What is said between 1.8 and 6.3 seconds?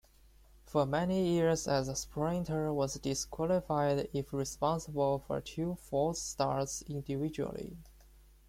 sprinter was disqualified if responsible for two false